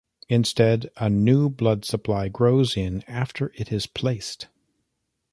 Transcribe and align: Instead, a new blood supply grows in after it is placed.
Instead, 0.29 0.89
a 0.97 1.11
new 1.11 1.47
blood 1.47 1.85
supply 1.85 2.27
grows 2.27 2.75
in 2.75 3.03
after 3.07 3.51
it 3.53 3.71
is 3.71 3.85
placed. 3.85 4.47